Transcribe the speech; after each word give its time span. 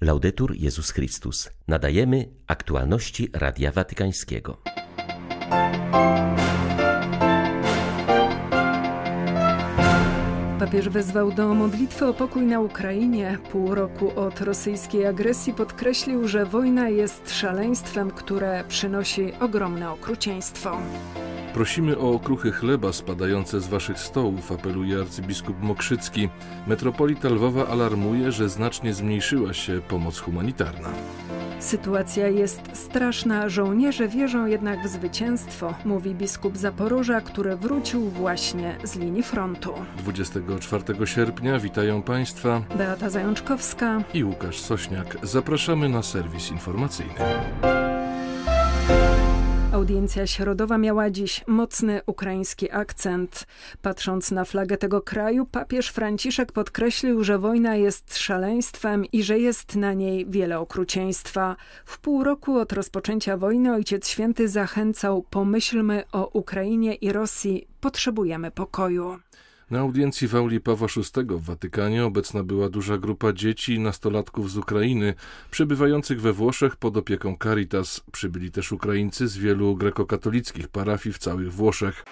Laudetur 0.00 0.54
Jezus 0.56 0.90
Chrystus. 0.90 1.50
Nadajemy 1.68 2.28
aktualności 2.46 3.28
Radia 3.32 3.72
Watykańskiego. 3.72 4.62
Papież 10.58 10.88
wezwał 10.88 11.32
do 11.32 11.54
modlitwy 11.54 12.06
o 12.06 12.14
pokój 12.14 12.42
na 12.42 12.60
Ukrainie. 12.60 13.38
Pół 13.52 13.74
roku 13.74 14.20
od 14.20 14.40
rosyjskiej 14.40 15.06
agresji 15.06 15.54
podkreślił, 15.54 16.28
że 16.28 16.44
wojna 16.46 16.88
jest 16.88 17.30
szaleństwem, 17.30 18.10
które 18.10 18.64
przynosi 18.68 19.32
ogromne 19.40 19.90
okrucieństwo. 19.90 20.78
Prosimy 21.58 21.98
o 21.98 22.12
okruchy 22.12 22.52
chleba 22.52 22.92
spadające 22.92 23.60
z 23.60 23.66
waszych 23.66 23.98
stołów, 23.98 24.52
apeluje 24.52 25.00
arcybiskup 25.00 25.62
Mokrzycki. 25.62 26.28
Metropolita 26.66 27.28
Lwowa 27.28 27.66
alarmuje, 27.66 28.32
że 28.32 28.48
znacznie 28.48 28.94
zmniejszyła 28.94 29.52
się 29.54 29.80
pomoc 29.88 30.18
humanitarna. 30.18 30.88
Sytuacja 31.60 32.28
jest 32.28 32.60
straszna, 32.72 33.48
żołnierze 33.48 34.08
wierzą 34.08 34.46
jednak 34.46 34.84
w 34.84 34.88
zwycięstwo, 34.88 35.74
mówi 35.84 36.14
biskup 36.14 36.56
Zaporoża, 36.56 37.20
który 37.20 37.56
wrócił 37.56 38.00
właśnie 38.00 38.76
z 38.84 38.96
linii 38.96 39.22
frontu. 39.22 39.72
24 39.98 41.06
sierpnia 41.06 41.58
witają 41.58 42.02
Państwa 42.02 42.62
Beata 42.76 43.10
Zajączkowska 43.10 44.02
i 44.14 44.24
Łukasz 44.24 44.60
Sośniak. 44.60 45.16
Zapraszamy 45.22 45.88
na 45.88 46.02
serwis 46.02 46.50
informacyjny. 46.50 47.14
Audiencja 49.72 50.26
środowa 50.26 50.78
miała 50.78 51.10
dziś 51.10 51.44
mocny 51.46 52.00
ukraiński 52.06 52.70
akcent. 52.72 53.46
Patrząc 53.82 54.30
na 54.30 54.44
flagę 54.44 54.76
tego 54.76 55.02
kraju, 55.02 55.46
papież 55.46 55.88
Franciszek 55.88 56.52
podkreślił, 56.52 57.24
że 57.24 57.38
wojna 57.38 57.76
jest 57.76 58.18
szaleństwem 58.18 59.04
i 59.04 59.22
że 59.22 59.38
jest 59.38 59.76
na 59.76 59.92
niej 59.92 60.26
wiele 60.26 60.58
okrucieństwa. 60.58 61.56
W 61.84 61.98
pół 61.98 62.24
roku 62.24 62.58
od 62.58 62.72
rozpoczęcia 62.72 63.36
wojny 63.36 63.74
Ojciec 63.74 64.08
Święty 64.08 64.48
zachęcał: 64.48 65.24
pomyślmy 65.30 66.04
o 66.12 66.30
Ukrainie 66.32 66.94
i 66.94 67.12
Rosji, 67.12 67.68
potrzebujemy 67.80 68.50
pokoju. 68.50 69.18
Na 69.70 69.78
audiencji 69.80 70.28
w 70.28 70.36
auli 70.36 70.60
Pawła 70.60 70.88
VI 70.96 71.22
w 71.28 71.44
Watykanie 71.44 72.04
obecna 72.04 72.42
była 72.42 72.68
duża 72.68 72.98
grupa 72.98 73.32
dzieci 73.32 73.74
i 73.74 73.78
nastolatków 73.78 74.50
z 74.50 74.56
Ukrainy, 74.56 75.14
przebywających 75.50 76.20
we 76.20 76.32
Włoszech 76.32 76.76
pod 76.76 76.96
opieką 76.96 77.36
Caritas. 77.42 78.00
Przybyli 78.12 78.50
też 78.50 78.72
Ukraińcy 78.72 79.28
z 79.28 79.38
wielu 79.38 79.76
grekokatolickich 79.76 80.68
parafii 80.68 81.12
w 81.12 81.18
całych 81.18 81.52
Włoszech. 81.52 82.04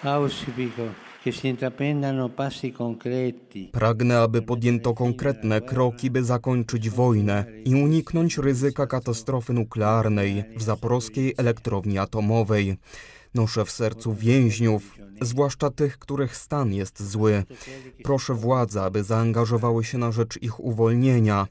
Pragnę, 3.73 4.21
aby 4.21 4.43
podjęto 4.43 4.95
konkretne 4.95 5.61
kroki, 5.61 6.11
by 6.11 6.25
zakończyć 6.25 6.91
wojnę 6.91 7.45
i 7.65 7.75
uniknąć 7.75 8.39
ryzyka 8.39 8.87
katastrofy 8.87 9.53
nuklearnej 9.53 10.45
w 10.57 10.63
zaporowskiej 10.63 11.35
elektrowni 11.37 11.99
atomowej. 11.99 12.77
Noszę 13.37 13.65
w 13.65 13.71
sercu 13.71 14.15
więźniów, 14.15 14.99
zwłaszcza 15.21 15.71
tych, 15.71 15.99
których 15.99 16.37
stan 16.37 16.73
jest 16.73 17.03
zły. 17.03 17.45
Proszę 18.03 18.35
władze, 18.35 18.83
aby 18.83 19.05
zaangażowały 19.05 19.85
się 19.85 19.99
na 19.99 20.13
rzecz 20.13 20.43
ich 20.43 20.61
uwolnienia. 20.61 21.47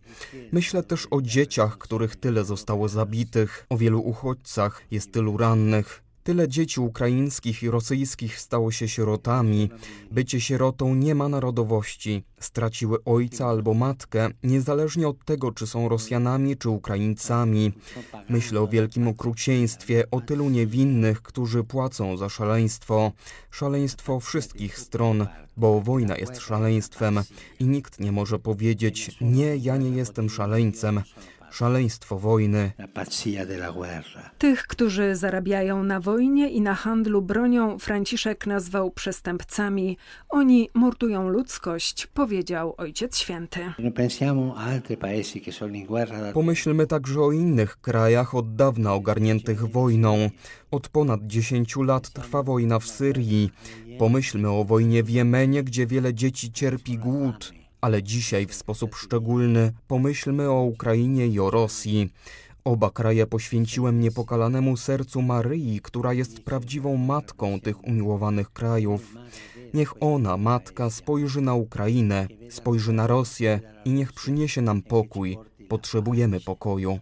Myślę 0.52 0.84
też 0.84 1.08
o 1.12 1.22
dzieciach, 1.22 1.78
których 1.78 2.16
tyle 2.16 2.46
zostało 2.46 2.90
zabitych, 2.90 3.66
o 3.70 3.78
wielu 3.78 4.00
uchodźcach, 4.02 4.82
jest 4.92 5.12
tylu 5.12 5.38
rannych. 5.38 6.05
Tyle 6.26 6.48
dzieci 6.48 6.82
ukraińskich 6.82 7.64
i 7.64 7.70
rosyjskich 7.70 8.40
stało 8.40 8.72
się 8.72 8.88
sierotami. 8.88 9.70
Bycie 10.12 10.42
sierotą 10.42 10.96
nie 10.96 11.16
ma 11.16 11.30
narodowości. 11.30 12.24
Straciły 12.40 13.04
ojca 13.04 13.48
albo 13.48 13.74
matkę, 13.74 14.30
niezależnie 14.44 15.08
od 15.08 15.26
tego, 15.26 15.52
czy 15.52 15.68
są 15.68 15.90
Rosjanami, 15.90 16.58
czy 16.58 16.70
Ukraińcami. 16.70 17.72
Myślę 18.30 18.62
o 18.62 18.68
wielkim 18.68 19.08
okrucieństwie, 19.08 20.04
o 20.12 20.22
tylu 20.22 20.50
niewinnych, 20.50 21.22
którzy 21.22 21.64
płacą 21.64 22.18
za 22.18 22.30
szaleństwo. 22.30 23.12
Szaleństwo 23.52 24.20
wszystkich 24.20 24.80
stron, 24.80 25.28
bo 25.58 25.82
wojna 25.82 26.18
jest 26.18 26.38
szaleństwem 26.38 27.20
i 27.60 27.66
nikt 27.66 28.00
nie 28.00 28.12
może 28.12 28.40
powiedzieć: 28.40 29.18
Nie, 29.22 29.58
ja 29.58 29.78
nie 29.78 29.90
jestem 29.90 30.30
szaleńcem 30.30 31.02
szaleństwo 31.56 32.20
wojny. 32.20 32.72
Tych, 34.38 34.68
którzy 34.68 35.16
zarabiają 35.16 35.84
na 35.84 36.00
wojnie 36.00 36.50
i 36.50 36.62
na 36.62 36.76
handlu 36.76 37.22
bronią, 37.22 37.80
Franciszek 37.80 38.48
nazwał 38.48 38.92
przestępcami. 38.92 39.98
Oni 40.30 40.70
mordują 40.74 41.30
ludzkość, 41.30 42.08
powiedział 42.08 42.74
Ojciec 42.78 43.18
Święty. 43.18 43.60
Pomyślmy 46.34 46.88
także 46.88 47.22
o 47.22 47.32
innych 47.32 47.82
krajach 47.82 48.36
od 48.36 48.56
dawna 48.56 48.94
ogarniętych 48.94 49.66
wojną. 49.66 50.30
Od 50.72 50.90
ponad 50.90 51.28
10 51.28 51.76
lat 51.76 52.10
trwa 52.10 52.44
wojna 52.44 52.80
w 52.80 52.88
Syrii. 52.88 53.52
Pomyślmy 54.00 54.50
o 54.50 54.64
wojnie 54.64 55.04
w 55.04 55.10
Jemenie, 55.10 55.64
gdzie 55.64 55.88
wiele 55.88 56.14
dzieci 56.14 56.52
cierpi 56.52 56.98
głód 56.98 57.54
ale 57.86 58.04
dzisiaj 58.04 58.46
w 58.48 58.54
sposób 58.54 58.96
szczególny 58.96 59.72
pomyślmy 59.88 60.50
o 60.50 60.62
Ukrainie 60.62 61.28
i 61.28 61.40
o 61.40 61.50
Rosji. 61.50 62.10
Oba 62.64 62.90
kraje 62.90 63.28
poświęciłem 63.28 64.00
niepokalanemu 64.00 64.78
sercu 64.78 65.22
Maryi, 65.22 65.80
która 65.82 66.14
jest 66.14 66.40
prawdziwą 66.40 66.98
matką 66.98 67.60
tych 67.60 67.84
umiłowanych 67.84 68.54
krajów. 68.54 69.16
Niech 69.74 70.04
ona, 70.04 70.38
matka, 70.38 70.90
spojrzy 70.90 71.42
na 71.42 71.54
Ukrainę, 71.54 72.28
spojrzy 72.50 72.94
na 72.94 73.08
Rosję 73.08 73.60
i 73.86 73.90
niech 73.90 74.14
przyniesie 74.14 74.62
nam 74.62 74.82
pokój. 74.82 75.38
Potrzebujemy 75.70 76.40
pokoju. 76.42 77.00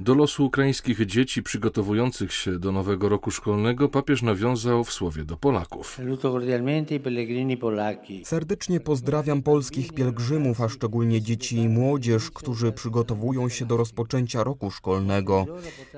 Do 0.00 0.14
losu 0.14 0.44
ukraińskich 0.46 1.06
dzieci 1.06 1.42
przygotowujących 1.42 2.32
się 2.32 2.58
do 2.58 2.72
nowego 2.72 3.08
roku 3.08 3.30
szkolnego 3.30 3.88
papież 3.88 4.22
nawiązał 4.22 4.84
w 4.84 4.92
słowie 4.92 5.24
do 5.24 5.36
Polaków. 5.36 5.98
Serdecznie 8.24 8.80
pozdrawiam 8.80 9.42
polskich 9.42 9.92
pielgrzymów, 9.92 10.60
a 10.60 10.68
szczególnie 10.68 11.22
dzieci 11.22 11.56
i 11.56 11.68
młodzież, 11.68 12.30
którzy 12.30 12.72
przygotowują 12.72 13.48
się 13.48 13.66
do 13.66 13.76
rozpoczęcia 13.76 14.44
roku 14.44 14.70
szkolnego. 14.70 15.46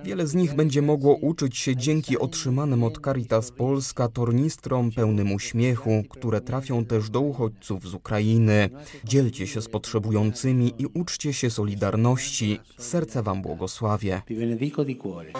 Wiele 0.04 0.26
z 0.26 0.34
nich 0.34 0.54
będzie 0.54 0.82
mogło 0.82 1.14
uczyć 1.14 1.56
się 1.56 1.76
dzięki 1.76 2.18
otrzymanym 2.18 2.84
od 2.84 3.04
Caritas 3.04 3.50
Polska 3.50 4.08
tornistrom 4.08 4.92
pełnym 4.92 5.32
uśmiechu, 5.32 6.04
które 6.08 6.40
trafią 6.40 6.84
też 6.84 7.10
do 7.10 7.20
uchodźców 7.20 7.88
z 7.88 7.94
Ukrainy. 7.94 8.70
Dzielcie 9.04 9.46
się 9.46 9.62
z 9.62 9.68
potrzebującymi 9.68 10.74
i 10.78 10.86
uczcie 10.86 11.32
się 11.32 11.50
solidarności. 11.50 12.60
Serce 12.78 13.22
Wam 13.22 13.42
błogosławi. 13.42 13.83
Vi 14.26 14.34
benedico 14.34 14.82
di 14.82 14.96
cuore. 14.96 15.32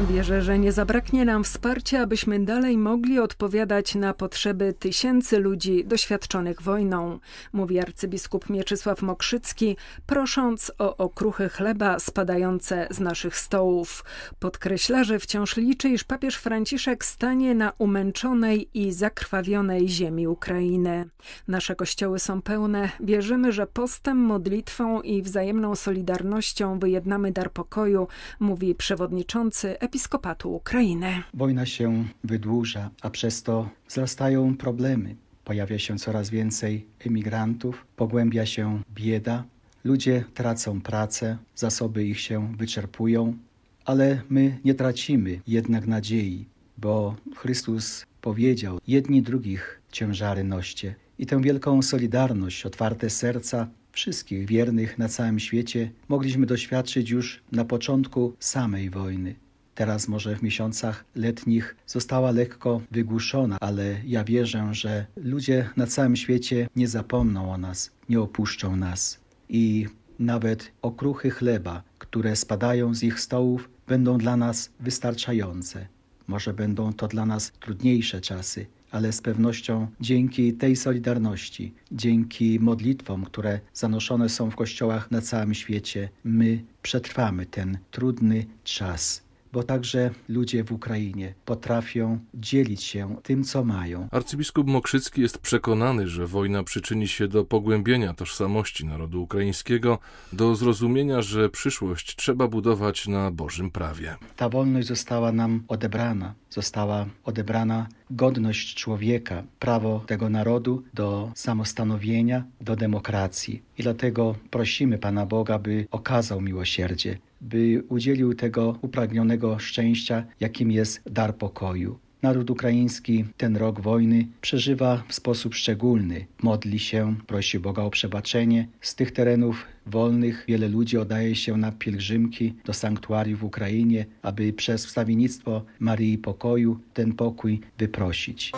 Wierzę, 0.00 0.42
że 0.42 0.58
nie 0.58 0.72
zabraknie 0.72 1.24
nam 1.24 1.44
wsparcia, 1.44 2.00
abyśmy 2.02 2.44
dalej 2.44 2.78
mogli 2.78 3.18
odpowiadać 3.18 3.94
na 3.94 4.14
potrzeby 4.14 4.72
tysięcy 4.72 5.38
ludzi 5.38 5.84
doświadczonych 5.84 6.62
wojną, 6.62 7.18
mówi 7.52 7.80
arcybiskup 7.80 8.50
Mieczysław 8.50 9.02
Mokrzycki, 9.02 9.76
prosząc 10.06 10.72
o 10.78 10.96
okruchy 10.96 11.48
chleba 11.48 11.98
spadające 11.98 12.86
z 12.90 13.00
naszych 13.00 13.38
stołów. 13.38 14.04
Podkreśla, 14.38 15.04
że 15.04 15.18
wciąż 15.18 15.56
liczy, 15.56 15.88
iż 15.88 16.04
papież 16.04 16.36
Franciszek 16.36 17.04
stanie 17.04 17.54
na 17.54 17.72
umęczonej 17.78 18.68
i 18.74 18.92
zakrwawionej 18.92 19.88
ziemi 19.88 20.28
Ukrainy. 20.28 21.04
Nasze 21.48 21.76
kościoły 21.76 22.18
są 22.18 22.42
pełne. 22.42 22.90
Wierzymy, 23.00 23.52
że 23.52 23.66
postem, 23.66 24.16
modlitwą 24.16 25.00
i 25.00 25.22
wzajemną 25.22 25.74
solidarnością 25.74 26.78
wyjednamy 26.78 27.32
dar 27.32 27.50
pokoju, 27.50 28.08
mówi 28.40 28.74
przewodniczący 28.74 29.76
episkopatu 29.82 30.54
Ukrainy. 30.54 31.22
Wojna 31.34 31.66
się 31.66 32.04
wydłuża, 32.24 32.90
a 33.00 33.10
przez 33.10 33.42
to 33.42 33.68
wzrastają 33.88 34.56
problemy. 34.56 35.16
Pojawia 35.44 35.78
się 35.78 35.98
coraz 35.98 36.30
więcej 36.30 36.86
emigrantów, 37.06 37.86
pogłębia 37.96 38.46
się 38.46 38.82
bieda, 38.94 39.44
ludzie 39.84 40.24
tracą 40.34 40.80
pracę, 40.80 41.38
zasoby 41.54 42.04
ich 42.04 42.20
się 42.20 42.56
wyczerpują, 42.56 43.36
ale 43.84 44.22
my 44.28 44.58
nie 44.64 44.74
tracimy 44.74 45.40
jednak 45.46 45.86
nadziei, 45.86 46.46
bo 46.78 47.16
Chrystus 47.36 48.06
powiedział: 48.20 48.78
Jedni 48.86 49.22
drugich 49.22 49.80
ciężary 49.92 50.44
noście. 50.44 50.94
I 51.18 51.26
tę 51.26 51.40
wielką 51.40 51.82
solidarność, 51.82 52.66
otwarte 52.66 53.10
serca 53.10 53.68
wszystkich 53.92 54.46
wiernych 54.46 54.98
na 54.98 55.08
całym 55.08 55.38
świecie 55.38 55.90
mogliśmy 56.08 56.46
doświadczyć 56.46 57.10
już 57.10 57.42
na 57.52 57.64
początku 57.64 58.36
samej 58.38 58.90
wojny. 58.90 59.34
Teraz 59.74 60.08
może 60.08 60.36
w 60.36 60.42
miesiącach 60.42 61.04
letnich 61.14 61.76
została 61.86 62.30
lekko 62.30 62.80
wygłuszona, 62.90 63.56
ale 63.60 64.00
ja 64.06 64.24
wierzę, 64.24 64.68
że 64.74 65.06
ludzie 65.16 65.70
na 65.76 65.86
całym 65.86 66.16
świecie 66.16 66.68
nie 66.76 66.88
zapomną 66.88 67.52
o 67.52 67.58
nas, 67.58 67.90
nie 68.08 68.20
opuszczą 68.20 68.76
nas. 68.76 69.20
I 69.48 69.86
nawet 70.18 70.72
okruchy 70.82 71.30
chleba, 71.30 71.82
które 71.98 72.36
spadają 72.36 72.94
z 72.94 73.02
ich 73.02 73.20
stołów, 73.20 73.70
będą 73.88 74.18
dla 74.18 74.36
nas 74.36 74.70
wystarczające. 74.80 75.86
Może 76.28 76.54
będą 76.54 76.92
to 76.92 77.08
dla 77.08 77.26
nas 77.26 77.52
trudniejsze 77.60 78.20
czasy, 78.20 78.66
ale 78.90 79.12
z 79.12 79.20
pewnością 79.20 79.86
dzięki 80.00 80.52
tej 80.52 80.76
solidarności, 80.76 81.74
dzięki 81.92 82.60
modlitwom, 82.60 83.24
które 83.24 83.60
zanoszone 83.74 84.28
są 84.28 84.50
w 84.50 84.56
kościołach 84.56 85.10
na 85.10 85.20
całym 85.20 85.54
świecie, 85.54 86.08
my 86.24 86.62
przetrwamy 86.82 87.46
ten 87.46 87.78
trudny 87.90 88.46
czas 88.64 89.22
bo 89.52 89.62
także 89.62 90.10
ludzie 90.28 90.64
w 90.64 90.72
Ukrainie 90.72 91.34
potrafią 91.44 92.18
dzielić 92.34 92.82
się 92.82 93.16
tym, 93.22 93.44
co 93.44 93.64
mają. 93.64 94.08
Arcybiskup 94.10 94.66
Mokrzycki 94.66 95.20
jest 95.20 95.38
przekonany, 95.38 96.08
że 96.08 96.26
wojna 96.26 96.64
przyczyni 96.64 97.08
się 97.08 97.28
do 97.28 97.44
pogłębienia 97.44 98.14
tożsamości 98.14 98.86
narodu 98.86 99.22
ukraińskiego, 99.22 99.98
do 100.32 100.54
zrozumienia, 100.54 101.22
że 101.22 101.48
przyszłość 101.48 102.16
trzeba 102.16 102.48
budować 102.48 103.08
na 103.08 103.30
Bożym 103.30 103.70
prawie. 103.70 104.16
Ta 104.36 104.48
wolność 104.48 104.88
została 104.88 105.32
nam 105.32 105.62
odebrana. 105.68 106.34
Została 106.50 107.06
odebrana 107.24 107.86
godność 108.10 108.74
człowieka, 108.74 109.42
prawo 109.58 110.04
tego 110.06 110.28
narodu 110.28 110.82
do 110.94 111.32
samostanowienia, 111.34 112.44
do 112.60 112.76
demokracji. 112.76 113.62
I 113.78 113.82
dlatego 113.82 114.34
prosimy 114.50 114.98
Pana 114.98 115.26
Boga, 115.26 115.58
by 115.58 115.86
okazał 115.90 116.40
miłosierdzie, 116.40 117.18
by 117.42 117.82
udzielił 117.88 118.34
tego 118.34 118.78
upragnionego 118.82 119.58
szczęścia, 119.58 120.24
jakim 120.40 120.70
jest 120.70 121.02
dar 121.06 121.36
pokoju. 121.36 121.98
Naród 122.22 122.50
ukraiński 122.50 123.24
ten 123.36 123.56
rok 123.56 123.80
wojny 123.80 124.26
przeżywa 124.40 125.02
w 125.08 125.14
sposób 125.14 125.54
szczególny. 125.54 126.26
Modli 126.42 126.78
się, 126.78 127.14
prosi 127.26 127.58
Boga 127.58 127.82
o 127.82 127.90
przebaczenie. 127.90 128.68
Z 128.80 128.94
tych 128.94 129.12
terenów 129.12 129.66
wolnych 129.86 130.44
wiele 130.48 130.68
ludzi 130.68 130.98
oddaje 130.98 131.36
się 131.36 131.56
na 131.56 131.72
pielgrzymki 131.72 132.54
do 132.64 132.72
sanktuariów 132.72 133.40
w 133.40 133.44
Ukrainie, 133.44 134.06
aby 134.22 134.52
przez 134.52 134.86
wstawiennictwo 134.86 135.64
Marii 135.80 136.18
Pokoju 136.18 136.80
ten 136.94 137.12
pokój 137.12 137.60
wyprosić. 137.78 138.52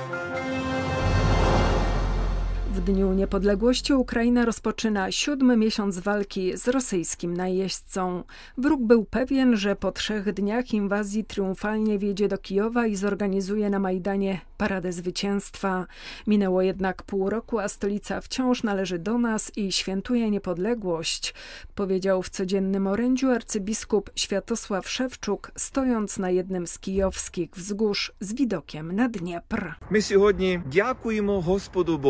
W 2.75 2.81
Dniu 2.81 3.13
Niepodległości 3.13 3.93
Ukraina 3.93 4.45
rozpoczyna 4.45 5.13
siódmy 5.13 5.57
miesiąc 5.57 5.99
walki 5.99 6.57
z 6.57 6.69
rosyjskim 6.69 7.37
najeźdźcą. 7.37 8.23
Wróg 8.59 8.83
był 8.83 9.05
pewien, 9.05 9.57
że 9.57 9.77
po 9.77 9.93
trzech 9.93 10.33
dniach 10.33 10.75
inwazji 10.75 11.25
triumfalnie 11.25 11.99
wjedzie 11.99 12.29
do 12.29 12.39
Kijowa 12.39 12.87
i 12.87 12.97
zorganizuje 12.97 13.71
na 13.71 13.79
Majdanie 13.79 14.41
paradę 14.57 14.93
zwycięstwa. 14.93 15.87
Minęło 16.27 16.63
jednak 16.63 17.03
pół 17.03 17.31
roku, 17.31 17.59
a 17.59 17.69
stolica 17.69 18.21
wciąż 18.21 18.63
należy 18.63 18.99
do 18.99 19.19
nas 19.19 19.53
i 19.57 19.73
świętuje 19.73 20.31
niepodległość, 20.31 21.35
powiedział 21.75 22.23
w 22.23 22.31
codziennym 22.31 22.87
orędziu 22.87 23.31
arcybiskup 23.31 24.11
Światosław 24.17 24.89
Szewczuk, 24.89 25.51
stojąc 25.57 26.19
na 26.19 26.31
jednym 26.31 26.67
z 26.67 26.79
kijowskich 26.79 27.51
wzgórz 27.57 28.13
z 28.21 28.35
widokiem 28.35 28.93
na 28.93 29.09
Dniepr. 29.09 29.75
My 29.91 30.03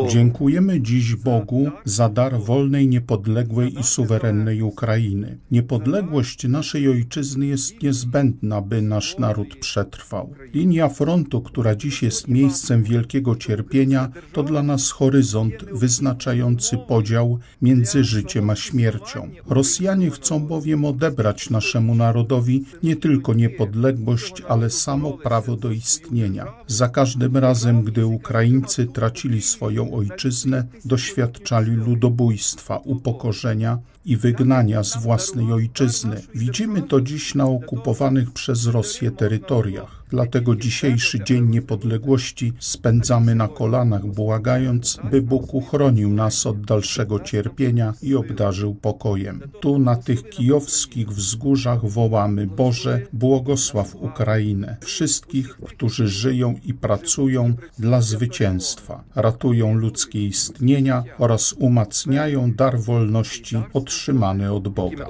Dziękujemy 0.07 0.54
dziś 0.81 1.15
Bogu 1.15 1.71
za 1.85 2.09
dar 2.09 2.39
wolnej, 2.39 2.87
niepodległej 2.87 3.79
i 3.79 3.83
suwerennej 3.83 4.61
Ukrainy. 4.61 5.37
Niepodległość 5.51 6.47
naszej 6.47 6.89
ojczyzny 6.89 7.45
jest 7.45 7.83
niezbędna, 7.83 8.61
by 8.61 8.81
nasz 8.81 9.17
naród 9.17 9.55
przetrwał. 9.55 10.33
Linia 10.53 10.89
frontu, 10.89 11.41
która 11.41 11.75
dziś 11.75 12.03
jest 12.03 12.27
miejscem 12.27 12.83
wielkiego 12.83 13.35
cierpienia, 13.35 14.09
to 14.33 14.43
dla 14.43 14.63
nas 14.63 14.91
horyzont 14.91 15.53
wyznaczający 15.73 16.77
podział 16.77 17.39
między 17.61 18.03
życiem 18.03 18.49
a 18.49 18.55
śmiercią. 18.55 19.29
Rosjanie 19.47 20.11
chcą 20.11 20.39
bowiem 20.39 20.85
odebrać 20.85 21.49
naszemu 21.49 21.95
narodowi 21.95 22.63
nie 22.83 22.95
tylko 22.95 23.33
niepodległość, 23.33 24.41
ale 24.47 24.69
samo 24.69 25.17
prawo 25.17 25.55
do 25.55 25.71
istnienia. 25.71 26.45
Za 26.67 26.89
każdym 26.89 27.37
razem, 27.37 27.83
gdy 27.83 28.05
Ukraińcy 28.05 28.85
tracili 28.85 29.41
swoją 29.41 29.93
ojczyznę, 29.93 30.44
doświadczali 30.85 31.71
ludobójstwa, 31.71 32.77
upokorzenia 32.77 33.79
i 34.05 34.17
wygnania 34.17 34.83
z 34.83 34.97
własnej 34.97 35.51
ojczyzny. 35.51 36.21
Widzimy 36.35 36.81
to 36.81 37.01
dziś 37.01 37.35
na 37.35 37.45
okupowanych 37.45 38.31
przez 38.31 38.67
Rosję 38.67 39.11
terytoriach. 39.11 40.04
Dlatego 40.09 40.55
dzisiejszy 40.55 41.23
Dzień 41.23 41.49
Niepodległości 41.49 42.53
spędzamy 42.59 43.35
na 43.35 43.47
kolanach, 43.47 44.05
błagając, 44.05 44.99
by 45.11 45.21
Bóg 45.21 45.53
uchronił 45.53 46.09
nas 46.09 46.45
od 46.45 46.61
dalszego 46.61 47.19
cierpienia 47.19 47.93
i 48.01 48.15
obdarzył 48.15 48.75
pokojem. 48.75 49.41
Tu 49.61 49.79
na 49.79 49.95
tych 49.95 50.29
kijowskich 50.29 51.09
wzgórzach 51.09 51.85
wołamy 51.85 52.47
Boże, 52.47 53.01
błogosław 53.13 53.95
Ukrainę, 53.95 54.77
wszystkich, 54.81 55.57
którzy 55.67 56.07
żyją 56.07 56.55
i 56.63 56.73
pracują 56.73 57.53
dla 57.79 58.01
zwycięstwa, 58.01 59.03
ratują 59.15 59.73
ludzkie 59.73 60.25
istnienia 60.25 61.03
oraz 61.17 61.53
umacniają 61.53 62.53
dar 62.53 62.79
wolności 62.79 63.57
otrzymany 63.73 64.53
od 64.53 64.67
Boga. 64.67 65.07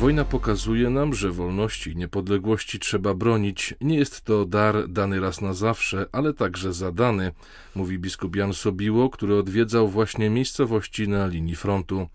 Wojna 0.00 0.24
pokazuje 0.24 0.90
nam, 0.90 1.14
że 1.14 1.30
wolności 1.30 1.90
i 1.90 1.96
niepodległości 1.96 2.78
trzeba 2.78 3.14
bronić. 3.14 3.74
Nie 3.80 3.96
jest 3.96 4.20
to 4.20 4.46
dar 4.46 4.88
dany 4.88 5.20
raz 5.20 5.40
na 5.40 5.52
zawsze, 5.52 6.06
ale 6.12 6.34
także 6.34 6.72
zadany, 6.72 7.32
mówi 7.74 7.98
biskup 7.98 8.36
Jan 8.36 8.52
Sobiło, 8.52 9.10
który 9.10 9.38
odwiedzał 9.38 9.88
właśnie 9.88 10.30
miejscowości 10.30 11.08
na 11.08 11.26
linii 11.26 11.56
frontu. 11.56 12.06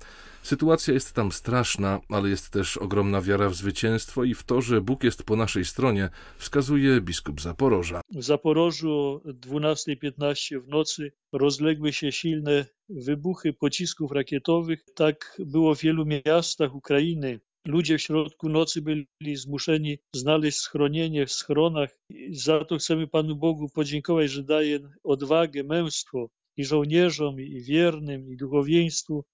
Sytuacja 0.43 0.93
jest 0.93 1.13
tam 1.13 1.31
straszna, 1.31 1.99
ale 2.09 2.29
jest 2.29 2.49
też 2.49 2.77
ogromna 2.77 3.21
wiara 3.21 3.49
w 3.49 3.55
zwycięstwo 3.55 4.23
i 4.23 4.33
w 4.33 4.43
to, 4.43 4.61
że 4.61 4.81
Bóg 4.81 5.03
jest 5.03 5.23
po 5.23 5.35
naszej 5.35 5.65
stronie, 5.65 6.09
wskazuje 6.37 7.01
biskup 7.01 7.41
Zaporoża. 7.41 8.01
W 8.15 8.23
Zaporożu 8.23 8.91
o 8.91 9.21
12.15 9.25 10.61
w 10.61 10.67
nocy 10.67 11.11
rozległy 11.31 11.93
się 11.93 12.11
silne 12.11 12.65
wybuchy 12.89 13.53
pocisków 13.53 14.11
rakietowych. 14.11 14.83
Tak 14.95 15.37
było 15.39 15.75
w 15.75 15.81
wielu 15.81 16.05
miastach 16.05 16.75
Ukrainy. 16.75 17.39
Ludzie 17.67 17.97
w 17.97 18.01
środku 18.01 18.49
nocy 18.49 18.81
byli 18.81 19.35
zmuszeni 19.35 19.97
znaleźć 20.15 20.57
schronienie 20.57 21.25
w 21.25 21.31
schronach. 21.31 21.99
Za 22.31 22.65
to 22.65 22.77
chcemy 22.77 23.07
Panu 23.07 23.35
Bogu 23.35 23.69
podziękować, 23.69 24.31
że 24.31 24.43
daje 24.43 24.79
odwagę, 25.03 25.63
męstwo 25.63 26.29
i 26.57 26.65
żołnierzom, 26.65 27.39
i 27.39 27.61
wiernym, 27.61 28.31
i 28.31 28.37
duchowieństwu. 28.37 29.25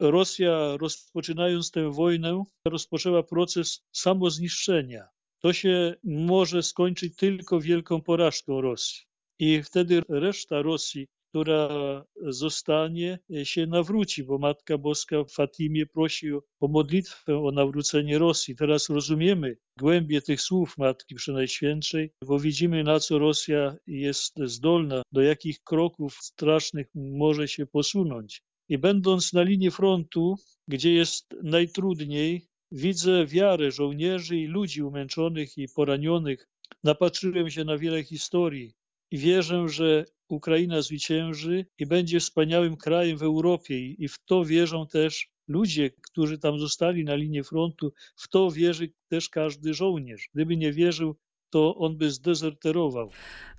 Rosja, 0.00 0.76
rozpoczynając 0.76 1.70
tę 1.70 1.90
wojnę, 1.92 2.44
rozpoczęła 2.64 3.22
proces 3.22 3.82
samozniszczenia. 3.92 5.08
To 5.42 5.52
się 5.52 5.94
może 6.04 6.62
skończyć 6.62 7.16
tylko 7.16 7.60
wielką 7.60 8.00
porażką 8.00 8.60
Rosji. 8.60 9.02
I 9.38 9.62
wtedy 9.62 10.02
reszta 10.08 10.62
Rosji 10.62 11.06
która 11.30 12.04
zostanie, 12.22 13.18
e, 13.34 13.44
się 13.44 13.66
nawróci, 13.66 14.24
bo 14.24 14.38
Matka 14.38 14.78
Boska 14.78 15.24
w 15.24 15.32
Fatimie 15.32 15.86
prosi 15.86 16.32
o 16.32 16.68
modlitwę 16.68 17.38
o 17.38 17.50
nawrócenie 17.50 18.18
Rosji. 18.18 18.56
Teraz 18.56 18.90
rozumiemy 18.90 19.56
głębie 19.78 20.22
tych 20.22 20.40
słów 20.40 20.78
Matki 20.78 21.14
Przenajświętszej, 21.14 22.12
bo 22.24 22.38
widzimy, 22.38 22.84
na 22.84 23.00
co 23.00 23.18
Rosja 23.18 23.76
jest 23.86 24.34
zdolna, 24.44 25.02
do 25.12 25.22
jakich 25.22 25.62
kroków 25.62 26.14
strasznych 26.14 26.86
może 26.94 27.48
się 27.48 27.66
posunąć. 27.66 28.42
I 28.68 28.78
będąc 28.78 29.32
na 29.32 29.42
linii 29.42 29.70
frontu, 29.70 30.36
gdzie 30.68 30.94
jest 30.94 31.26
najtrudniej, 31.42 32.46
widzę 32.72 33.26
wiarę 33.26 33.70
żołnierzy 33.70 34.36
i 34.36 34.46
ludzi 34.46 34.82
umęczonych 34.82 35.58
i 35.58 35.68
poranionych. 35.76 36.48
Napatrzyłem 36.84 37.50
się 37.50 37.64
na 37.64 37.78
wiele 37.78 38.04
historii 38.04 38.72
i 39.10 39.18
wierzę, 39.18 39.68
że 39.68 40.04
Ukraina 40.32 40.82
zwycięży 40.82 41.66
i 41.78 41.86
będzie 41.86 42.20
wspaniałym 42.20 42.76
krajem 42.76 43.18
w 43.18 43.22
Europie 43.22 43.86
i 43.86 44.08
w 44.08 44.24
to 44.24 44.44
wierzą 44.44 44.86
też 44.86 45.30
ludzie, 45.48 45.90
którzy 45.90 46.38
tam 46.38 46.58
zostali 46.58 47.04
na 47.04 47.14
linii 47.14 47.44
frontu, 47.44 47.92
w 48.16 48.28
to 48.28 48.50
wierzy 48.50 48.92
też 49.08 49.28
każdy 49.28 49.74
żołnierz. 49.74 50.28
Gdyby 50.34 50.56
nie 50.56 50.72
wierzył, 50.72 51.16
to 51.50 51.76
on 51.76 51.96
by 51.96 52.10
zdezerterował. 52.10 53.10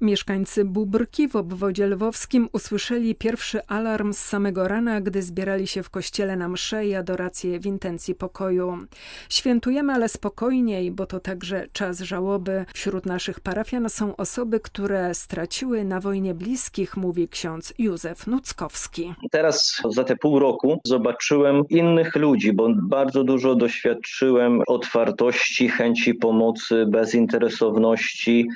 Mieszkańcy 0.01 0.65
Bubrki 0.65 1.27
w 1.27 1.36
obwodzie 1.36 1.88
lwowskim 1.88 2.50
usłyszeli 2.53 3.15
pierwszy 3.15 3.65
alarm 3.67 4.13
z 4.13 4.17
samego 4.17 4.67
rana, 4.67 5.01
gdy 5.01 5.21
zbierali 5.21 5.67
się 5.67 5.83
w 5.83 5.89
kościele 5.89 6.36
na 6.36 6.50
msze 6.50 6.86
i 6.86 6.95
adorację 6.95 7.60
w 7.60 7.65
intencji 7.65 8.15
pokoju. 8.15 8.77
Świętujemy, 9.29 9.93
ale 9.93 10.10
spokojniej, 10.10 10.91
bo 10.91 11.05
to 11.05 11.19
także 11.19 11.67
czas 11.74 12.00
żałoby. 12.00 12.65
Wśród 12.74 13.05
naszych 13.05 13.39
parafian 13.39 13.89
są 13.89 14.15
osoby, 14.15 14.60
które 14.60 15.13
straciły 15.13 15.83
na 15.83 16.00
wojnie 16.00 16.33
bliskich, 16.33 16.98
mówi 16.98 17.27
ksiądz 17.27 17.74
Józef 17.77 18.27
Nuckowski. 18.27 19.13
Teraz 19.31 19.81
za 19.89 20.03
te 20.03 20.15
pół 20.15 20.39
roku 20.39 20.79
zobaczyłem 20.86 21.63
innych 21.69 22.15
ludzi, 22.15 22.53
bo 22.53 22.69
bardzo 22.75 23.24
dużo 23.24 23.55
doświadczyłem 23.55 24.62
otwartości, 24.67 25.69
chęci 25.69 26.13
pomocy, 26.13 26.86
bezinteresowności 26.88 27.80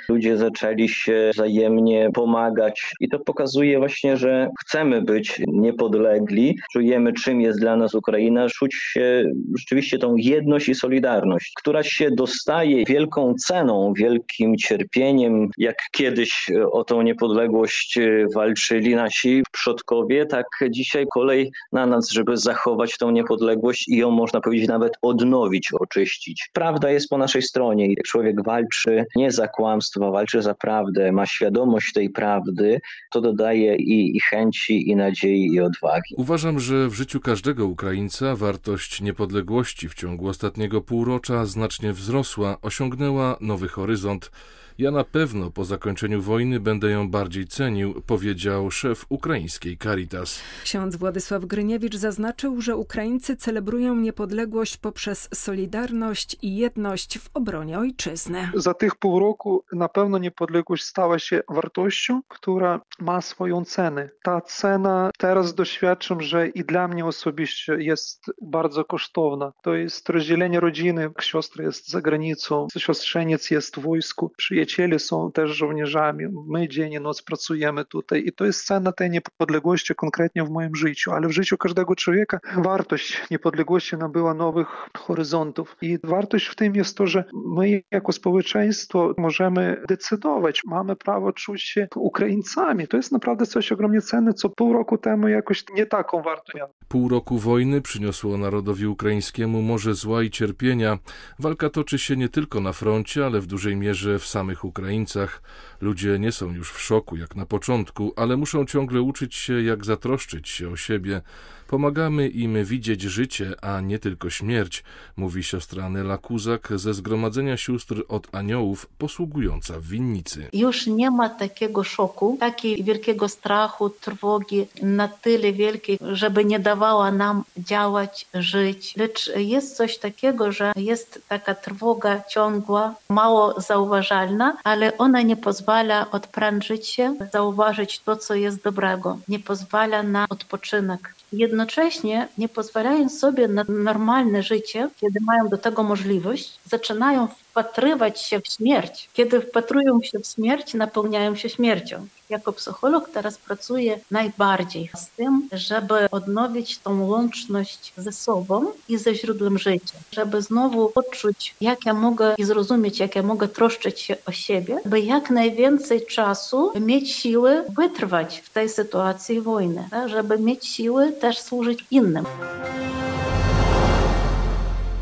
Ludzie 0.09 0.37
zaczęli 0.37 0.89
się 0.89 1.29
wzajemnie 1.33 2.09
pomagać 2.13 2.91
i 2.99 3.09
to 3.09 3.19
pokazuje 3.19 3.79
właśnie, 3.79 4.17
że 4.17 4.49
chcemy 4.59 5.01
być 5.01 5.41
niepodlegli, 5.47 6.59
czujemy 6.73 7.13
czym 7.13 7.41
jest 7.41 7.59
dla 7.59 7.75
nas 7.75 7.95
Ukraina, 7.95 8.47
czuć 8.49 8.75
się 8.75 9.23
rzeczywiście 9.57 9.97
tą 9.97 10.15
jedność 10.15 10.69
i 10.69 10.75
solidarność, 10.75 11.51
która 11.57 11.83
się 11.83 12.11
dostaje 12.11 12.85
wielką 12.85 13.33
ceną, 13.33 13.93
wielkim 13.97 14.57
cierpieniem, 14.57 15.49
jak 15.57 15.75
kiedyś 15.91 16.51
o 16.71 16.83
tą 16.83 17.01
niepodległość 17.01 17.99
walczyli 18.35 18.95
nasi 18.95 19.43
przodkowie, 19.51 20.25
tak 20.25 20.45
dzisiaj 20.69 21.05
kolej 21.13 21.51
na 21.71 21.85
nas, 21.85 22.09
żeby 22.09 22.37
zachować 22.37 22.97
tą 22.97 23.11
niepodległość 23.11 23.87
i 23.87 23.97
ją 23.97 24.11
można 24.11 24.41
powiedzieć 24.41 24.67
nawet 24.67 24.93
odnowić, 25.01 25.73
oczyścić. 25.73 26.49
Prawda 26.53 26.91
jest 26.91 27.09
po 27.09 27.17
naszej 27.17 27.41
stronie 27.41 27.85
i 27.87 27.89
jak 27.89 28.05
człowiek 28.05 28.43
walczy 28.43 29.05
nie 29.15 29.31
za 29.31 29.47
kłamstwo, 29.47 30.11
walczy 30.11 30.41
za 30.41 30.53
prawdę, 30.53 31.11
ma 31.11 31.25
świadomość 31.25 31.93
tej 31.93 32.09
prawdy, 32.09 32.81
to 33.11 33.21
dodaje 33.21 33.75
i, 33.75 34.17
i 34.17 34.19
chęci, 34.19 34.89
i 34.89 34.95
nadziei, 34.95 35.53
i 35.53 35.61
odwagi. 35.61 36.15
Uważam, 36.17 36.59
że 36.59 36.89
w 36.89 36.93
życiu 36.93 37.19
każdego 37.19 37.65
Ukraińca 37.65 38.35
wartość 38.35 39.01
niepodległości 39.01 39.89
w 39.89 39.93
ciągu 39.93 40.27
ostatniego 40.27 40.81
półrocza 40.81 41.45
znacznie 41.45 41.93
wzrosła, 41.93 42.57
osiągnęła 42.61 43.37
nowy 43.41 43.67
horyzont. 43.67 44.31
Ja 44.77 44.91
na 44.91 45.03
pewno 45.03 45.51
po 45.51 45.65
zakończeniu 45.65 46.21
wojny 46.21 46.59
będę 46.59 46.91
ją 46.91 47.09
bardziej 47.09 47.47
cenił, 47.47 48.01
powiedział 48.01 48.71
szef 48.71 49.05
ukraińskiej 49.09 49.77
Caritas. 49.77 50.41
Ksiądz 50.63 50.95
Władysław 50.95 51.45
Gryniewicz 51.45 51.95
zaznaczył, 51.95 52.61
że 52.61 52.77
Ukraińcy 52.77 53.35
celebrują 53.35 53.95
niepodległość 53.95 54.77
poprzez 54.77 55.29
solidarność 55.33 56.37
i 56.41 56.57
jedność 56.57 57.19
w 57.19 57.29
obronie 57.33 57.79
ojczyzny. 57.79 58.49
Za 58.53 58.73
tych 58.73 58.95
pół 58.95 59.19
roku 59.19 59.63
na 59.73 59.89
pewno 59.89 60.17
niepodległość 60.17 60.83
stała 60.83 61.19
się 61.19 61.41
wartością, 61.49 62.21
która 62.27 62.81
ma 62.99 63.21
swoją 63.21 63.65
cenę. 63.65 64.09
Ta 64.23 64.41
cena 64.41 65.09
teraz 65.17 65.55
doświadczam, 65.55 66.21
że 66.21 66.47
i 66.47 66.65
dla 66.65 66.87
mnie 66.87 67.05
osobiście 67.05 67.77
jest 67.79 68.31
bardzo 68.41 68.85
kosztowna. 68.85 69.51
To 69.63 69.73
jest 69.73 70.09
rozdzielenie 70.09 70.59
rodziny. 70.59 71.09
Siostra 71.21 71.63
jest 71.63 71.89
za 71.89 72.01
granicą, 72.01 72.67
siostrzeniec 72.77 73.51
jest 73.51 73.75
w 73.75 73.79
wojsku, 73.79 74.31
przyjedzie 74.37 74.64
przyjaciele 74.65 74.99
są 74.99 75.31
też 75.31 75.51
żołnierzami. 75.51 76.25
My 76.47 76.67
dzień 76.67 76.93
i 76.93 76.99
noc 76.99 77.21
pracujemy 77.21 77.85
tutaj 77.85 78.23
i 78.25 78.31
to 78.31 78.45
jest 78.45 78.65
cena 78.65 78.91
tej 78.91 79.09
niepodległości 79.09 79.95
konkretnie 79.95 80.43
w 80.43 80.49
moim 80.49 80.75
życiu, 80.75 81.11
ale 81.11 81.27
w 81.27 81.31
życiu 81.31 81.57
każdego 81.57 81.95
człowieka 81.95 82.39
wartość 82.57 83.21
niepodległości 83.31 83.97
nabyła 83.97 84.33
nowych 84.33 84.67
horyzontów 84.97 85.75
i 85.81 85.97
wartość 86.03 86.45
w 86.45 86.55
tym 86.55 86.75
jest 86.75 86.97
to, 86.97 87.07
że 87.07 87.23
my 87.33 87.81
jako 87.91 88.11
społeczeństwo 88.11 89.13
możemy 89.17 89.81
decydować, 89.87 90.61
mamy 90.65 90.95
prawo 90.95 91.33
czuć 91.33 91.63
się 91.63 91.87
Ukraińcami. 91.95 92.87
To 92.87 92.97
jest 92.97 93.11
naprawdę 93.11 93.45
coś 93.45 93.71
ogromnie 93.71 94.01
cenne, 94.01 94.33
co 94.33 94.49
pół 94.49 94.73
roku 94.73 94.97
temu 94.97 95.27
jakoś 95.27 95.63
nie 95.75 95.85
taką 95.85 96.21
wartość 96.21 96.55
miało. 96.55 96.71
Pół 96.87 97.09
roku 97.09 97.37
wojny 97.37 97.81
przyniosło 97.81 98.37
narodowi 98.37 98.87
ukraińskiemu 98.87 99.61
morze 99.61 99.93
zła 99.93 100.23
i 100.23 100.29
cierpienia. 100.29 100.97
Walka 101.39 101.69
toczy 101.69 101.99
się 101.99 102.17
nie 102.17 102.29
tylko 102.29 102.59
na 102.61 102.73
froncie, 102.73 103.25
ale 103.25 103.41
w 103.41 103.47
dużej 103.47 103.75
mierze 103.75 104.19
w 104.19 104.25
samych 104.25 104.54
samych 104.55 104.65
Ukraińcach. 104.65 105.41
Ludzie 105.81 106.19
nie 106.19 106.31
są 106.31 106.53
już 106.53 106.71
w 106.71 106.79
szoku 106.79 107.15
jak 107.15 107.35
na 107.35 107.45
początku, 107.45 108.13
ale 108.15 108.37
muszą 108.37 108.65
ciągle 108.65 109.01
uczyć 109.01 109.35
się, 109.35 109.61
jak 109.61 109.85
zatroszczyć 109.85 110.49
się 110.49 110.69
o 110.69 110.77
siebie. 110.77 111.21
Pomagamy 111.67 112.27
im 112.27 112.65
widzieć 112.65 113.01
życie, 113.01 113.53
a 113.61 113.81
nie 113.81 113.99
tylko 113.99 114.29
śmierć, 114.29 114.83
mówi 115.17 115.43
siostra 115.43 115.89
Nela 115.89 116.17
Kuzak 116.17 116.69
ze 116.75 116.93
Zgromadzenia 116.93 117.57
Sióstr 117.57 118.03
od 118.07 118.35
Aniołów, 118.35 118.87
posługująca 118.97 119.79
w 119.79 119.83
winnicy. 119.83 120.47
Już 120.53 120.87
nie 120.87 121.11
ma 121.11 121.29
takiego 121.29 121.83
szoku, 121.83 122.37
takiego 122.39 122.83
wielkiego 122.83 123.29
strachu, 123.29 123.89
trwogi 123.89 124.67
na 124.81 125.07
tyle 125.07 125.53
wielkiej, 125.53 125.99
żeby 126.01 126.45
nie 126.45 126.59
dawała 126.59 127.11
nam 127.11 127.43
działać, 127.57 128.27
żyć. 128.33 128.93
Lecz 128.97 129.31
jest 129.35 129.77
coś 129.77 129.97
takiego, 129.97 130.51
że 130.51 130.73
jest 130.75 131.21
taka 131.27 131.55
trwoga 131.55 132.23
ciągła, 132.23 132.95
mało 133.09 133.61
zauważalna, 133.61 134.57
ale 134.63 134.97
ona 134.97 135.21
nie 135.21 135.35
pozwala 135.37 136.11
odprężyć 136.11 136.87
się, 136.87 137.15
zauważyć 137.33 137.99
to, 137.99 138.15
co 138.15 138.35
jest 138.35 138.63
dobrego. 138.63 139.17
Nie 139.27 139.39
pozwala 139.39 140.03
na 140.03 140.25
odpoczynek 140.29 141.15
jednocześnie 141.55 142.27
nie 142.37 142.49
pozwalając 142.49 143.19
sobie 143.19 143.47
na 143.47 143.65
normalne 143.67 144.43
życie, 144.43 144.89
kiedy 145.01 145.19
mają 145.21 145.49
do 145.49 145.57
tego 145.57 145.83
możliwość, 145.83 146.59
zaczynają 146.65 147.27
wpatrywać 147.55 148.21
się 148.21 148.39
w 148.39 148.47
śmierć. 148.47 149.09
Kiedy 149.13 149.41
wpatrują 149.41 149.99
się 150.03 150.19
w 150.19 150.27
śmierć, 150.27 150.73
napełniają 150.73 151.35
się 151.35 151.49
śmiercią. 151.49 152.07
Jako 152.29 152.53
psycholog 152.53 153.09
teraz 153.09 153.37
pracuję 153.37 153.99
najbardziej 154.11 154.89
z 154.95 155.07
tym, 155.07 155.49
żeby 155.51 156.09
odnowić 156.11 156.77
tą 156.79 157.07
łączność 157.07 157.93
ze 157.97 158.11
sobą 158.11 158.65
i 158.89 158.97
ze 158.97 159.15
źródłem 159.15 159.57
życia, 159.57 159.97
żeby 160.11 160.41
znowu 160.41 160.89
poczuć, 160.89 161.55
jak 161.61 161.85
ja 161.85 161.93
mogę 161.93 162.35
i 162.37 162.43
zrozumieć, 162.43 162.99
jak 162.99 163.15
ja 163.15 163.23
mogę 163.23 163.47
troszczyć 163.47 163.99
się 163.99 164.15
o 164.25 164.31
siebie, 164.31 164.79
by 164.85 164.99
jak 164.99 165.29
najwięcej 165.29 166.05
czasu 166.05 166.71
mieć 166.79 167.11
siły 167.11 167.63
wytrwać 167.69 168.41
w 168.45 168.49
tej 168.49 168.69
sytuacji 168.69 169.41
wojny, 169.41 169.89
żeby 170.05 170.39
mieć 170.39 170.67
siły 170.67 171.11
też 171.11 171.39
służyć 171.39 171.85
innym. 171.91 172.25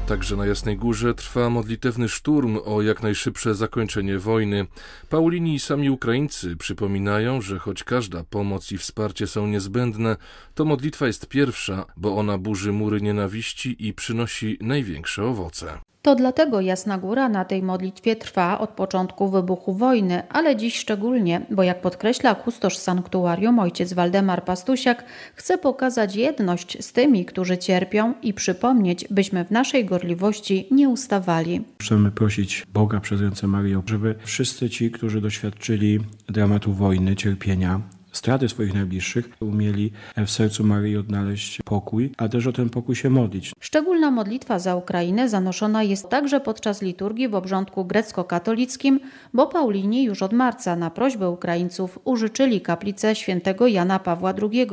Także 0.07 0.35
na 0.35 0.45
Jasnej 0.45 0.77
Górze 0.77 1.13
trwa 1.13 1.49
modlitewny 1.49 2.09
szturm 2.09 2.57
o 2.65 2.81
jak 2.81 3.03
najszybsze 3.03 3.55
zakończenie 3.55 4.19
wojny. 4.19 4.67
Paulini 5.09 5.55
i 5.55 5.59
sami 5.59 5.89
Ukraińcy 5.89 6.55
przypominają, 6.55 7.41
że 7.41 7.59
choć 7.59 7.83
każda 7.83 8.23
pomoc 8.23 8.71
i 8.71 8.77
wsparcie 8.77 9.27
są 9.27 9.47
niezbędne, 9.47 10.17
to 10.55 10.65
modlitwa 10.65 11.07
jest 11.07 11.27
pierwsza, 11.27 11.85
bo 11.97 12.17
ona 12.17 12.37
burzy 12.37 12.71
mury 12.71 13.01
nienawiści 13.01 13.87
i 13.87 13.93
przynosi 13.93 14.57
największe 14.61 15.23
owoce. 15.23 15.79
To 16.05 16.15
dlatego 16.15 16.61
Jasna 16.61 16.97
Góra 16.97 17.29
na 17.29 17.45
tej 17.45 17.63
modlitwie 17.63 18.15
trwa 18.15 18.59
od 18.59 18.69
początku 18.69 19.29
wybuchu 19.29 19.73
wojny, 19.73 20.23
ale 20.29 20.55
dziś 20.55 20.75
szczególnie, 20.79 21.41
bo 21.51 21.63
jak 21.63 21.81
podkreśla 21.81 22.35
kustosz 22.35 22.77
sanktuarium 22.77 23.59
ojciec 23.59 23.93
Waldemar 23.93 24.45
Pastusiak, 24.45 25.03
chce 25.35 25.57
pokazać 25.57 26.15
jedność 26.15 26.85
z 26.85 26.91
tymi, 26.93 27.25
którzy 27.25 27.57
cierpią 27.57 28.13
i 28.21 28.33
przypomnieć, 28.33 29.05
byśmy 29.09 29.45
w 29.45 29.51
naszej 29.51 29.85
gorliwości 29.85 30.67
nie 30.71 30.89
ustawali. 30.89 31.61
Chcemy 31.81 32.11
prosić 32.11 32.65
Boga 32.73 32.99
przez 32.99 33.21
ręce 33.21 33.47
Maryją, 33.47 33.83
żeby 33.85 34.15
wszyscy 34.23 34.69
ci, 34.69 34.91
którzy 34.91 35.21
doświadczyli 35.21 35.99
dramatu 36.29 36.73
wojny, 36.73 37.15
cierpienia, 37.15 37.81
straty 38.13 38.49
swoich 38.49 38.73
najbliższych, 38.73 39.29
umieli 39.39 39.91
w 40.17 40.29
sercu 40.29 40.63
Maryi 40.63 40.97
odnaleźć 40.97 41.61
pokój, 41.65 42.11
a 42.17 42.27
też 42.27 42.47
o 42.47 42.53
ten 42.53 42.69
pokój 42.69 42.95
się 42.95 43.09
modlić. 43.09 43.51
Szczególna 43.59 44.11
modlitwa 44.11 44.59
za 44.59 44.75
Ukrainę 44.75 45.29
zanoszona 45.29 45.83
jest 45.83 46.09
także 46.09 46.39
podczas 46.39 46.81
liturgii 46.81 47.27
w 47.27 47.35
obrządku 47.35 47.85
grecko-katolickim, 47.85 48.99
bo 49.33 49.47
Paulini 49.47 50.03
już 50.03 50.21
od 50.21 50.33
marca 50.33 50.75
na 50.75 50.89
prośbę 50.89 51.29
Ukraińców 51.29 51.99
użyczyli 52.03 52.61
kaplicę 52.61 53.15
świętego 53.15 53.67
Jana 53.67 53.99
Pawła 53.99 54.33
II, 54.41 54.67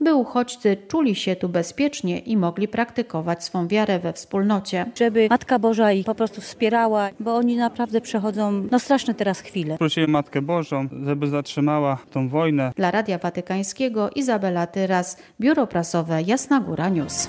by 0.00 0.14
uchodźcy 0.14 0.76
czuli 0.88 1.14
się 1.14 1.36
tu 1.36 1.48
bezpiecznie 1.48 2.18
i 2.18 2.36
mogli 2.36 2.68
praktykować 2.68 3.44
swą 3.44 3.68
wiarę 3.68 3.98
we 3.98 4.12
wspólnocie. 4.12 4.86
Żeby 4.94 5.26
Matka 5.30 5.58
Boża 5.58 5.92
ich 5.92 6.06
po 6.06 6.14
prostu 6.14 6.40
wspierała, 6.40 7.10
bo 7.20 7.34
oni 7.34 7.56
naprawdę 7.56 8.00
przechodzą 8.00 8.68
no 8.70 8.78
straszne 8.78 9.14
teraz 9.14 9.40
chwile. 9.40 9.78
Prosimy 9.78 10.06
Matkę 10.06 10.42
Bożą, 10.42 10.88
żeby 11.04 11.26
zatrzymała 11.26 11.98
tą 12.10 12.28
wojnę. 12.28 12.72
Dla 12.84 12.90
Radia 12.90 13.18
Watykańskiego 13.18 14.10
Izabela 14.10 14.66
Tyras, 14.66 15.16
Biuro 15.40 15.66
Prasowe 15.66 16.22
Jasna 16.22 16.60
Góra 16.60 16.88
News. 16.88 17.28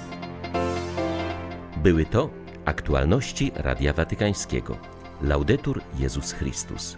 Były 1.78 2.06
to 2.06 2.30
aktualności 2.66 3.52
Radia 3.56 3.94
Watykańskiego. 3.94 4.78
Laudetur 5.22 5.82
Jezus 6.00 6.32
Chrystus. 6.32 6.96